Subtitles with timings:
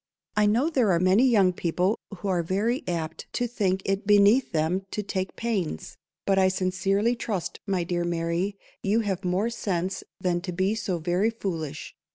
[0.35, 4.51] _"I know there are many young people who are very _apt _to think it beneath
[4.51, 10.03] them to take pains;" but I sincerely trust, my dear Mary, you have more sense
[10.19, 11.91] than to be so very _foolish.